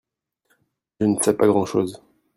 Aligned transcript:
je 0.99 1.05
ne 1.05 1.19
sais 1.21 1.37
pa 1.37 1.45
grand-chose. 1.45 2.01